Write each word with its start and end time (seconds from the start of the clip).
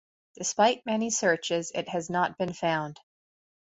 Despite 0.35 0.83
many 0.87 1.11
searches, 1.11 1.71
it 1.75 1.87
has 1.89 2.09
not 2.09 2.35
been 2.35 2.53
found. 2.53 2.99